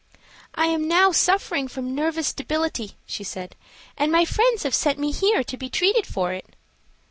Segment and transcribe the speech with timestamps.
[0.55, 3.55] "I am now suffering from nervous debility," she said,
[3.95, 6.55] "and my friends have sent me here to be treated for it."